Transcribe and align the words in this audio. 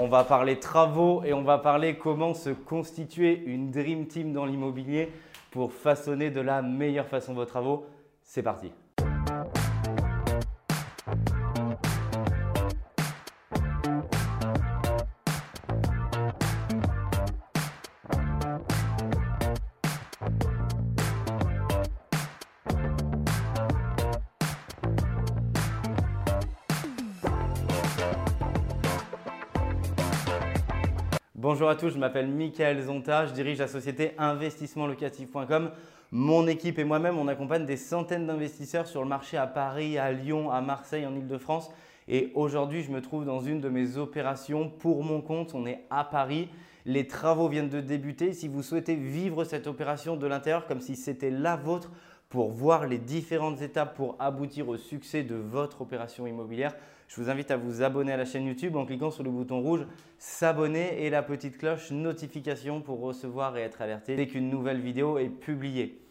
On 0.00 0.06
va 0.06 0.22
parler 0.22 0.60
travaux 0.60 1.24
et 1.24 1.32
on 1.32 1.42
va 1.42 1.58
parler 1.58 1.96
comment 1.96 2.32
se 2.32 2.50
constituer 2.50 3.42
une 3.46 3.72
Dream 3.72 4.06
Team 4.06 4.32
dans 4.32 4.46
l'immobilier 4.46 5.10
pour 5.50 5.72
façonner 5.72 6.30
de 6.30 6.40
la 6.40 6.62
meilleure 6.62 7.08
façon 7.08 7.34
vos 7.34 7.44
travaux. 7.44 7.84
C'est 8.22 8.44
parti 8.44 8.70
Bonjour 31.40 31.68
à 31.68 31.76
tous, 31.76 31.90
je 31.90 31.98
m'appelle 31.98 32.26
Michael 32.26 32.82
Zonta, 32.82 33.26
je 33.26 33.32
dirige 33.32 33.58
la 33.58 33.68
société 33.68 34.10
investissementlocatif.com. 34.18 35.70
Mon 36.10 36.48
équipe 36.48 36.80
et 36.80 36.84
moi-même, 36.84 37.16
on 37.16 37.28
accompagne 37.28 37.64
des 37.64 37.76
centaines 37.76 38.26
d'investisseurs 38.26 38.88
sur 38.88 39.02
le 39.02 39.08
marché 39.08 39.36
à 39.36 39.46
Paris, 39.46 39.98
à 39.98 40.10
Lyon, 40.10 40.50
à 40.50 40.60
Marseille, 40.60 41.06
en 41.06 41.14
Ile-de-France. 41.14 41.70
Et 42.08 42.32
aujourd'hui, 42.34 42.82
je 42.82 42.90
me 42.90 43.00
trouve 43.00 43.24
dans 43.24 43.38
une 43.38 43.60
de 43.60 43.68
mes 43.68 43.98
opérations 43.98 44.68
pour 44.68 45.04
mon 45.04 45.20
compte. 45.20 45.54
On 45.54 45.64
est 45.64 45.84
à 45.90 46.02
Paris. 46.02 46.48
Les 46.84 47.06
travaux 47.06 47.48
viennent 47.48 47.68
de 47.68 47.80
débuter. 47.80 48.32
Si 48.32 48.48
vous 48.48 48.64
souhaitez 48.64 48.96
vivre 48.96 49.44
cette 49.44 49.68
opération 49.68 50.16
de 50.16 50.26
l'intérieur 50.26 50.66
comme 50.66 50.80
si 50.80 50.96
c'était 50.96 51.30
la 51.30 51.54
vôtre, 51.54 51.92
pour 52.30 52.50
voir 52.50 52.88
les 52.88 52.98
différentes 52.98 53.62
étapes 53.62 53.94
pour 53.94 54.16
aboutir 54.18 54.68
au 54.68 54.76
succès 54.76 55.22
de 55.22 55.36
votre 55.36 55.82
opération 55.82 56.26
immobilière, 56.26 56.74
je 57.08 57.22
vous 57.22 57.30
invite 57.30 57.50
à 57.50 57.56
vous 57.56 57.82
abonner 57.82 58.12
à 58.12 58.18
la 58.18 58.26
chaîne 58.26 58.46
YouTube 58.46 58.76
en 58.76 58.84
cliquant 58.84 59.10
sur 59.10 59.22
le 59.22 59.30
bouton 59.30 59.60
rouge 59.60 59.86
s'abonner 60.18 61.04
et 61.04 61.10
la 61.10 61.22
petite 61.22 61.56
cloche 61.56 61.90
notification 61.90 62.82
pour 62.82 63.00
recevoir 63.00 63.56
et 63.56 63.62
être 63.62 63.80
alerté 63.80 64.14
dès 64.14 64.26
qu'une 64.26 64.50
nouvelle 64.50 64.80
vidéo 64.80 65.18
est 65.18 65.30
publiée. 65.30 66.02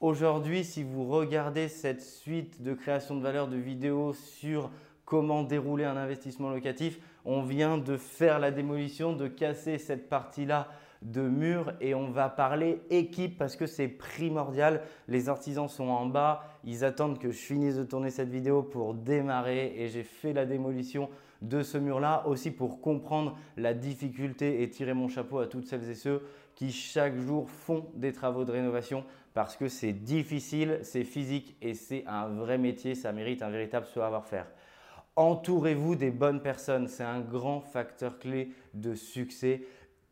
Aujourd'hui, 0.00 0.64
si 0.64 0.82
vous 0.82 1.06
regardez 1.06 1.68
cette 1.68 2.00
suite 2.00 2.62
de 2.62 2.72
création 2.72 3.16
de 3.16 3.22
valeur 3.22 3.48
de 3.48 3.56
vidéos 3.56 4.14
sur 4.14 4.70
comment 5.04 5.42
dérouler 5.42 5.84
un 5.84 5.96
investissement 5.96 6.48
locatif, 6.48 6.98
on 7.26 7.42
vient 7.42 7.76
de 7.76 7.98
faire 7.98 8.38
la 8.38 8.50
démolition, 8.50 9.12
de 9.12 9.28
casser 9.28 9.76
cette 9.76 10.08
partie-là 10.08 10.68
de 11.02 11.22
mur 11.22 11.72
et 11.80 11.94
on 11.94 12.10
va 12.10 12.28
parler 12.28 12.80
équipe 12.90 13.38
parce 13.38 13.56
que 13.56 13.66
c'est 13.66 13.88
primordial. 13.88 14.82
Les 15.06 15.28
artisans 15.28 15.68
sont 15.68 15.88
en 15.88 16.06
bas, 16.06 16.44
ils 16.64 16.84
attendent 16.84 17.18
que 17.18 17.30
je 17.30 17.38
finisse 17.38 17.76
de 17.76 17.84
tourner 17.84 18.10
cette 18.10 18.30
vidéo 18.30 18.62
pour 18.62 18.94
démarrer 18.94 19.74
et 19.76 19.88
j'ai 19.88 20.02
fait 20.02 20.32
la 20.32 20.46
démolition 20.46 21.08
de 21.42 21.62
ce 21.62 21.78
mur-là 21.78 22.26
aussi 22.26 22.50
pour 22.50 22.80
comprendre 22.80 23.36
la 23.56 23.74
difficulté 23.74 24.62
et 24.62 24.70
tirer 24.70 24.94
mon 24.94 25.08
chapeau 25.08 25.38
à 25.38 25.46
toutes 25.46 25.66
celles 25.66 25.88
et 25.88 25.94
ceux 25.94 26.22
qui 26.54 26.72
chaque 26.72 27.16
jour 27.16 27.48
font 27.48 27.86
des 27.94 28.12
travaux 28.12 28.44
de 28.44 28.50
rénovation 28.50 29.04
parce 29.34 29.56
que 29.56 29.68
c'est 29.68 29.92
difficile, 29.92 30.80
c'est 30.82 31.04
physique 31.04 31.56
et 31.62 31.74
c'est 31.74 32.04
un 32.08 32.26
vrai 32.26 32.58
métier, 32.58 32.96
ça 32.96 33.12
mérite 33.12 33.42
un 33.42 33.50
véritable 33.50 33.86
savoir-faire. 33.86 34.46
Entourez-vous 35.14 35.94
des 35.94 36.10
bonnes 36.10 36.42
personnes, 36.42 36.88
c'est 36.88 37.04
un 37.04 37.20
grand 37.20 37.60
facteur 37.60 38.18
clé 38.18 38.50
de 38.74 38.94
succès. 38.94 39.62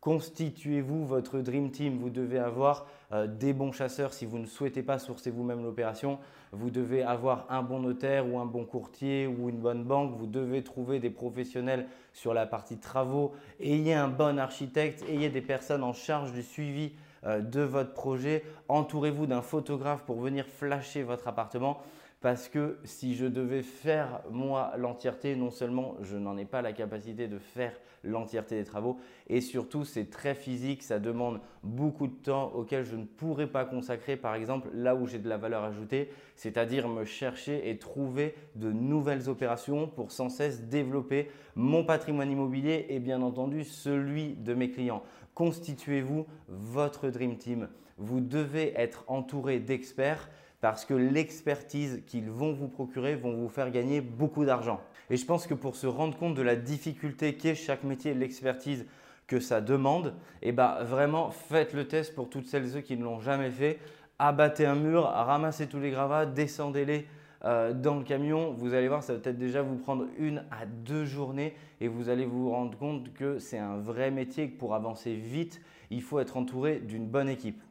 Constituez-vous 0.07 1.05
votre 1.05 1.39
Dream 1.39 1.69
Team? 1.69 1.97
Vous 1.97 2.09
devez 2.09 2.39
avoir 2.39 2.87
euh, 3.11 3.27
des 3.27 3.51
bons 3.51 3.73
chasseurs 3.73 4.13
si 4.13 4.25
vous 4.25 4.37
ne 4.37 4.45
souhaitez 4.45 4.81
pas 4.81 4.99
sourcer 4.99 5.31
vous-même 5.31 5.61
l'opération. 5.61 6.17
Vous 6.53 6.69
devez 6.69 7.03
avoir 7.03 7.45
un 7.49 7.61
bon 7.61 7.81
notaire 7.81 8.25
ou 8.25 8.39
un 8.39 8.45
bon 8.45 8.63
courtier 8.63 9.27
ou 9.27 9.49
une 9.49 9.57
bonne 9.57 9.83
banque. 9.83 10.15
Vous 10.15 10.25
devez 10.25 10.63
trouver 10.63 11.01
des 11.01 11.09
professionnels 11.09 11.87
sur 12.13 12.33
la 12.33 12.45
partie 12.45 12.77
travaux. 12.77 13.33
Ayez 13.59 13.95
un 13.95 14.07
bon 14.07 14.39
architecte. 14.39 15.03
Ayez 15.09 15.27
des 15.27 15.41
personnes 15.41 15.83
en 15.83 15.91
charge 15.91 16.31
du 16.31 16.41
suivi 16.41 16.93
de 17.25 17.61
votre 17.61 17.93
projet. 17.93 18.43
Entourez-vous 18.67 19.25
d'un 19.25 19.41
photographe 19.41 20.03
pour 20.03 20.19
venir 20.19 20.45
flasher 20.45 21.03
votre 21.03 21.27
appartement 21.27 21.81
parce 22.21 22.47
que 22.47 22.79
si 22.83 23.15
je 23.15 23.25
devais 23.25 23.61
faire 23.61 24.21
moi 24.31 24.73
l'entièreté, 24.77 25.35
non 25.35 25.51
seulement 25.51 25.95
je 26.01 26.17
n'en 26.17 26.37
ai 26.37 26.45
pas 26.45 26.61
la 26.61 26.73
capacité 26.73 27.27
de 27.27 27.37
faire 27.37 27.73
l'entièreté 28.03 28.55
des 28.55 28.63
travaux, 28.63 28.97
et 29.27 29.41
surtout 29.41 29.83
c'est 29.83 30.09
très 30.09 30.33
physique, 30.33 30.81
ça 30.81 30.99
demande 30.99 31.41
beaucoup 31.63 32.07
de 32.07 32.13
temps 32.13 32.51
auquel 32.55 32.85
je 32.85 32.95
ne 32.95 33.05
pourrais 33.05 33.47
pas 33.47 33.65
consacrer 33.65 34.15
par 34.15 34.35
exemple 34.35 34.69
là 34.73 34.95
où 34.95 35.07
j'ai 35.07 35.19
de 35.19 35.29
la 35.29 35.37
valeur 35.37 35.63
ajoutée, 35.63 36.09
c'est-à-dire 36.35 36.87
me 36.87 37.05
chercher 37.05 37.69
et 37.69 37.77
trouver 37.77 38.35
de 38.55 38.71
nouvelles 38.71 39.29
opérations 39.29 39.87
pour 39.87 40.11
sans 40.11 40.29
cesse 40.29 40.63
développer 40.63 41.29
mon 41.55 41.83
patrimoine 41.83 42.31
immobilier 42.31 42.85
et 42.89 42.99
bien 42.99 43.21
entendu 43.21 43.63
celui 43.63 44.35
de 44.35 44.53
mes 44.53 44.71
clients. 44.71 45.03
Constituez-vous 45.37 46.25
votre 46.47 47.11
Dream 47.11 47.37
Team. 47.37 47.69
Vous 47.99 48.21
devez 48.21 48.73
être 48.75 49.03
entouré 49.05 49.59
d'experts 49.59 50.31
parce 50.61 50.83
que 50.83 50.95
l'expertise 50.95 52.01
qu'ils 52.07 52.31
vont 52.31 52.53
vous 52.53 52.67
procurer 52.67 53.15
vont 53.15 53.35
vous 53.35 53.47
faire 53.47 53.69
gagner 53.69 54.01
beaucoup 54.01 54.45
d'argent. 54.45 54.81
Et 55.11 55.15
je 55.15 55.27
pense 55.27 55.45
que 55.45 55.53
pour 55.53 55.75
se 55.75 55.85
rendre 55.85 56.17
compte 56.17 56.33
de 56.33 56.41
la 56.41 56.55
difficulté 56.55 57.35
qu'est 57.35 57.53
chaque 57.53 57.83
métier, 57.83 58.15
l'expertise 58.15 58.87
que 59.27 59.39
ça 59.39 59.61
demande, 59.61 60.15
eh 60.41 60.53
ben 60.53 60.81
vraiment 60.81 61.29
faites 61.29 61.73
le 61.73 61.87
test 61.87 62.15
pour 62.15 62.31
toutes 62.31 62.47
celles 62.47 62.65
et 62.65 62.69
ceux 62.69 62.81
qui 62.81 62.97
ne 62.97 63.03
l'ont 63.03 63.19
jamais 63.19 63.51
fait. 63.51 63.77
Abattez 64.17 64.65
un 64.65 64.73
mur, 64.73 65.03
ramassez 65.03 65.67
tous 65.67 65.79
les 65.79 65.91
gravats, 65.91 66.25
descendez-les 66.25 67.05
euh, 67.45 67.73
dans 67.73 67.95
le 67.95 68.03
camion. 68.03 68.53
Vous 68.53 68.73
allez 68.73 68.87
voir, 68.87 69.03
ça 69.03 69.13
va 69.13 69.19
peut-être 69.19 69.37
déjà 69.37 69.61
vous 69.61 69.77
prendre 69.77 70.05
une 70.17 70.43
à 70.51 70.65
deux 70.65 71.05
journées 71.05 71.53
et 71.81 71.87
vous 71.87 72.09
allez 72.09 72.25
vous 72.25 72.49
rendre 72.49 72.77
compte 72.77 73.13
que 73.13 73.39
c'est 73.39 73.57
un 73.57 73.77
vrai 73.77 74.11
métier 74.11 74.49
que 74.49 74.57
pour 74.57 74.75
avancer 74.75 75.13
vite, 75.15 75.61
il 75.89 76.01
faut 76.01 76.19
être 76.19 76.37
entouré 76.37 76.79
d'une 76.79 77.07
bonne 77.07 77.29
équipe. 77.29 77.61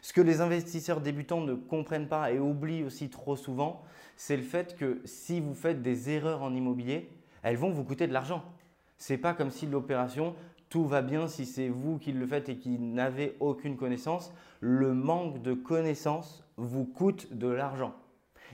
Ce 0.00 0.12
que 0.12 0.20
les 0.20 0.40
investisseurs 0.40 1.00
débutants 1.00 1.40
ne 1.40 1.54
comprennent 1.54 2.08
pas 2.08 2.32
et 2.32 2.38
oublient 2.38 2.84
aussi 2.84 3.08
trop 3.08 3.36
souvent, 3.36 3.82
c'est 4.16 4.36
le 4.36 4.42
fait 4.42 4.76
que 4.76 5.00
si 5.04 5.40
vous 5.40 5.54
faites 5.54 5.82
des 5.82 6.10
erreurs 6.10 6.42
en 6.42 6.54
immobilier, 6.54 7.08
elles 7.42 7.56
vont 7.56 7.70
vous 7.70 7.84
coûter 7.84 8.06
de 8.06 8.12
l'argent. 8.12 8.44
Ce 8.98 9.12
n'est 9.12 9.18
pas 9.18 9.34
comme 9.34 9.50
si 9.50 9.66
l'opération, 9.66 10.34
tout 10.68 10.86
va 10.86 11.02
bien 11.02 11.26
si 11.26 11.44
c'est 11.44 11.68
vous 11.68 11.98
qui 11.98 12.12
le 12.12 12.26
faites 12.26 12.48
et 12.48 12.56
qui 12.56 12.78
n'avez 12.78 13.36
aucune 13.40 13.76
connaissance. 13.76 14.32
Le 14.60 14.94
manque 14.94 15.42
de 15.42 15.54
connaissance 15.54 16.44
vous 16.56 16.84
coûte 16.84 17.32
de 17.32 17.48
l'argent. 17.48 17.94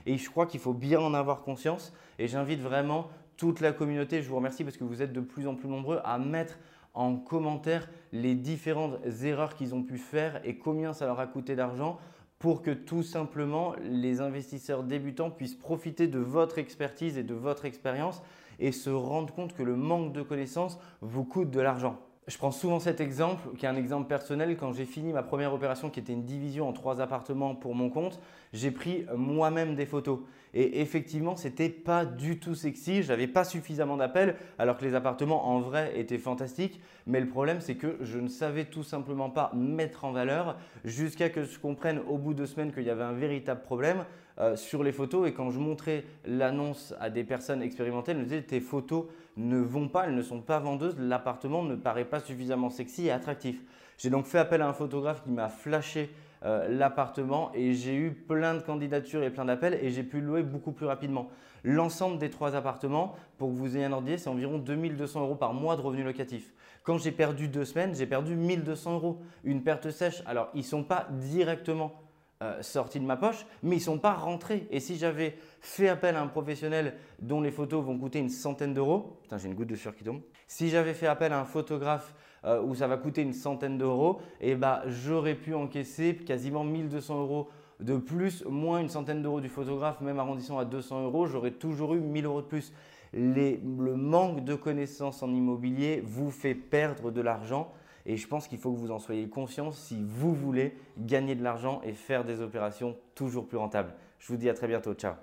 Et 0.05 0.17
je 0.17 0.29
crois 0.29 0.45
qu'il 0.45 0.59
faut 0.59 0.73
bien 0.73 0.99
en 0.99 1.13
avoir 1.13 1.41
conscience. 1.41 1.93
Et 2.17 2.27
j'invite 2.27 2.61
vraiment 2.61 3.07
toute 3.37 3.61
la 3.61 3.71
communauté, 3.71 4.21
je 4.21 4.27
vous 4.27 4.35
remercie 4.35 4.65
parce 4.65 4.75
que 4.75 4.83
vous 4.83 5.01
êtes 5.01 5.13
de 5.13 5.21
plus 5.21 5.47
en 5.47 5.55
plus 5.55 5.69
nombreux 5.69 6.01
à 6.03 6.17
mettre 6.17 6.59
en 6.93 7.15
commentaire 7.15 7.89
les 8.11 8.35
différentes 8.35 8.99
erreurs 9.23 9.55
qu'ils 9.55 9.73
ont 9.73 9.83
pu 9.83 9.97
faire 9.97 10.41
et 10.43 10.57
combien 10.57 10.91
ça 10.91 11.05
leur 11.05 11.19
a 11.21 11.27
coûté 11.27 11.55
d'argent 11.55 11.97
pour 12.39 12.61
que 12.61 12.71
tout 12.71 13.03
simplement 13.03 13.75
les 13.81 14.19
investisseurs 14.19 14.83
débutants 14.83 15.31
puissent 15.31 15.55
profiter 15.55 16.07
de 16.07 16.19
votre 16.19 16.57
expertise 16.57 17.17
et 17.17 17.23
de 17.23 17.33
votre 17.33 17.65
expérience 17.65 18.21
et 18.59 18.71
se 18.71 18.89
rendre 18.89 19.33
compte 19.33 19.53
que 19.53 19.63
le 19.63 19.75
manque 19.75 20.11
de 20.11 20.21
connaissances 20.21 20.77
vous 21.01 21.23
coûte 21.23 21.49
de 21.49 21.61
l'argent. 21.61 21.97
Je 22.29 22.37
prends 22.37 22.51
souvent 22.51 22.79
cet 22.79 23.01
exemple, 23.01 23.57
qui 23.57 23.65
est 23.65 23.69
un 23.69 23.75
exemple 23.75 24.07
personnel. 24.07 24.55
Quand 24.55 24.71
j'ai 24.71 24.85
fini 24.85 25.11
ma 25.13 25.23
première 25.23 25.51
opération, 25.51 25.89
qui 25.89 25.99
était 25.99 26.13
une 26.13 26.25
division 26.25 26.69
en 26.69 26.73
trois 26.73 27.01
appartements 27.01 27.55
pour 27.55 27.73
mon 27.73 27.89
compte, 27.89 28.21
j'ai 28.53 28.69
pris 28.69 29.07
moi-même 29.15 29.73
des 29.73 29.87
photos. 29.87 30.19
Et 30.53 30.79
effectivement, 30.79 31.35
ce 31.35 31.47
n'était 31.47 31.69
pas 31.69 32.05
du 32.05 32.37
tout 32.37 32.53
sexy. 32.53 33.01
Je 33.01 33.07
n'avais 33.07 33.25
pas 33.25 33.43
suffisamment 33.43 33.97
d'appels, 33.97 34.35
alors 34.59 34.77
que 34.77 34.85
les 34.85 34.93
appartements 34.93 35.47
en 35.49 35.59
vrai 35.59 35.93
étaient 35.95 36.19
fantastiques. 36.19 36.79
Mais 37.07 37.19
le 37.19 37.27
problème, 37.27 37.61
c'est 37.61 37.75
que 37.75 37.97
je 38.01 38.19
ne 38.19 38.27
savais 38.27 38.65
tout 38.65 38.83
simplement 38.83 39.31
pas 39.31 39.51
mettre 39.55 40.05
en 40.05 40.11
valeur 40.11 40.55
jusqu'à 40.85 41.29
que 41.29 41.43
je 41.43 41.57
comprenne 41.57 41.99
au 42.07 42.19
bout 42.19 42.35
de 42.35 42.45
semaines 42.45 42.71
qu'il 42.71 42.83
y 42.83 42.91
avait 42.91 43.01
un 43.01 43.13
véritable 43.13 43.63
problème. 43.63 44.05
Euh, 44.41 44.55
sur 44.55 44.83
les 44.83 44.93
photos 44.93 45.27
et 45.27 45.33
quand 45.33 45.51
je 45.51 45.59
montrais 45.59 46.05
l'annonce 46.23 46.93
à 47.01 47.09
des 47.09 47.25
personnes 47.25 47.61
expérimentées, 47.61 48.11
elles 48.11 48.19
me 48.19 48.23
disaient 48.23 48.41
tes 48.41 48.61
photos 48.61 49.07
ne 49.35 49.59
vont 49.59 49.89
pas, 49.89 50.05
elles 50.05 50.15
ne 50.15 50.21
sont 50.21 50.39
pas 50.39 50.59
vendeuses, 50.59 50.95
l'appartement 50.97 51.61
ne 51.61 51.75
paraît 51.75 52.05
pas 52.05 52.21
suffisamment 52.21 52.69
sexy 52.69 53.07
et 53.07 53.11
attractif. 53.11 53.61
J'ai 53.97 54.09
donc 54.09 54.25
fait 54.25 54.39
appel 54.39 54.61
à 54.61 54.69
un 54.69 54.73
photographe 54.73 55.23
qui 55.23 55.31
m'a 55.31 55.49
flashé 55.49 56.09
euh, 56.45 56.69
l'appartement 56.69 57.51
et 57.53 57.73
j'ai 57.73 57.95
eu 57.95 58.11
plein 58.11 58.53
de 58.53 58.61
candidatures 58.61 59.23
et 59.23 59.29
plein 59.29 59.43
d'appels 59.43 59.77
et 59.81 59.89
j'ai 59.89 60.03
pu 60.03 60.21
louer 60.21 60.41
beaucoup 60.41 60.71
plus 60.71 60.85
rapidement. 60.85 61.29
L'ensemble 61.65 62.17
des 62.17 62.29
trois 62.29 62.55
appartements, 62.55 63.17
pour 63.37 63.49
que 63.49 63.55
vous 63.55 63.75
ayez 63.75 63.83
un 63.83 63.91
ordre 63.91 64.07
c'est 64.15 64.29
environ 64.29 64.57
2200 64.57 65.19
euros 65.19 65.35
par 65.35 65.53
mois 65.53 65.75
de 65.75 65.81
revenus 65.81 66.05
locatifs. 66.05 66.53
Quand 66.83 66.97
j'ai 66.97 67.11
perdu 67.11 67.49
deux 67.49 67.65
semaines, 67.65 67.93
j'ai 67.93 68.05
perdu 68.05 68.37
1200 68.37 68.93
euros. 68.93 69.19
Une 69.43 69.63
perte 69.63 69.91
sèche. 69.91 70.23
Alors, 70.25 70.49
ils 70.53 70.59
ne 70.59 70.63
sont 70.63 70.83
pas 70.83 71.07
directement 71.11 71.93
euh, 72.41 72.61
sortis 72.61 73.01
de 73.01 73.05
ma 73.05 73.17
poche, 73.17 73.45
mais 73.63 73.75
ils 73.75 73.79
ne 73.79 73.83
sont 73.83 73.99
pas 73.99 74.13
rentrés. 74.13 74.65
Et 74.71 74.79
si 74.79 74.95
j'avais 74.95 75.35
fait 75.59 75.89
appel 75.89 76.15
à 76.15 76.21
un 76.21 76.27
professionnel 76.27 76.95
dont 77.21 77.41
les 77.41 77.51
photos 77.51 77.83
vont 77.83 77.97
coûter 77.97 78.19
une 78.19 78.29
centaine 78.29 78.73
d'euros, 78.73 79.19
putain 79.23 79.37
j'ai 79.37 79.49
une 79.49 79.55
goutte 79.55 79.67
de 79.67 79.75
sueur 79.75 79.93
qui 79.93 80.05
tombe, 80.05 80.21
si 80.47 80.69
j'avais 80.69 80.93
fait 80.93 81.07
appel 81.07 81.33
à 81.33 81.41
un 81.41 81.43
photographe 81.43 82.15
euh, 82.45 82.61
où 82.61 82.75
ça 82.75 82.87
va 82.87 82.95
coûter 82.95 83.23
une 83.23 83.33
centaine 83.33 83.77
d'euros, 83.77 84.21
et 84.39 84.51
eh 84.51 84.55
bah, 84.55 84.83
j'aurais 84.87 85.35
pu 85.35 85.53
encaisser 85.53 86.15
quasiment 86.15 86.63
1200 86.63 87.19
euros 87.19 87.49
de 87.81 87.97
plus, 87.97 88.45
moins 88.45 88.79
une 88.79 88.87
centaine 88.87 89.21
d'euros 89.21 89.41
du 89.41 89.49
photographe, 89.49 89.99
même 89.99 90.17
arrondissant 90.17 90.59
à 90.59 90.63
200 90.63 91.03
euros, 91.03 91.27
j'aurais 91.27 91.51
toujours 91.51 91.93
eu 91.93 91.99
1000 91.99 92.23
euros 92.23 92.41
de 92.41 92.47
plus. 92.47 92.71
le 93.11 93.95
manque 93.95 94.45
de 94.45 94.55
connaissances 94.55 95.21
en 95.23 95.33
immobilier 95.33 96.01
vous 96.05 96.31
fait 96.31 96.55
perdre 96.55 97.11
de 97.11 97.19
l'argent. 97.19 97.73
Et 98.09 98.17
je 98.17 98.27
pense 98.27 98.47
qu'il 98.47 98.57
faut 98.57 98.71
que 98.71 98.77
vous 98.79 98.89
en 98.89 98.97
soyez 98.97 99.29
conscient 99.29 99.71
si 99.71 100.01
vous 100.03 100.33
voulez 100.33 100.75
gagner 100.97 101.35
de 101.35 101.43
l'argent 101.43 101.79
et 101.83 101.93
faire 101.93 102.25
des 102.25 102.41
opérations 102.41 102.97
toujours 103.13 103.47
plus 103.47 103.59
rentables. 103.59 103.93
Je 104.17 104.29
vous 104.29 104.37
dis 104.37 104.49
à 104.49 104.55
très 104.55 104.67
bientôt. 104.67 104.95
Ciao 104.95 105.13